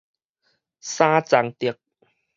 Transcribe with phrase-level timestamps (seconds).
[0.79, 1.75] 三欉竹